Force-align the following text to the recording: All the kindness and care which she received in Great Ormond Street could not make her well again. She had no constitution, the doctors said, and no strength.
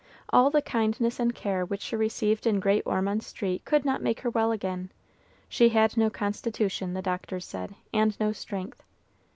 All 0.29 0.49
the 0.49 0.63
kindness 0.63 1.19
and 1.19 1.35
care 1.35 1.63
which 1.63 1.81
she 1.83 1.95
received 1.95 2.47
in 2.47 2.59
Great 2.59 2.81
Ormond 2.87 3.21
Street 3.21 3.63
could 3.65 3.85
not 3.85 4.01
make 4.01 4.21
her 4.21 4.31
well 4.31 4.51
again. 4.51 4.91
She 5.47 5.69
had 5.69 5.95
no 5.95 6.09
constitution, 6.09 6.95
the 6.95 7.03
doctors 7.03 7.45
said, 7.45 7.75
and 7.93 8.19
no 8.19 8.31
strength. 8.31 8.81